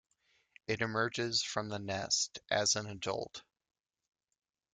It 0.65 0.81
emerges 0.81 1.43
from 1.43 1.69
the 1.69 1.77
nest 1.77 2.39
as 2.49 2.75
an 2.75 2.87
adult. 2.87 3.43